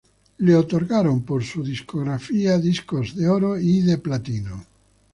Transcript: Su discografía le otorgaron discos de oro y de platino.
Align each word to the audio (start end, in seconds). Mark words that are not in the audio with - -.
Su 0.01 0.07
discografía 0.07 0.47
le 0.47 0.55
otorgaron 0.55 1.25
discos 2.59 3.15
de 3.15 3.29
oro 3.29 3.59
y 3.59 3.81
de 3.81 3.99
platino. 3.99 4.65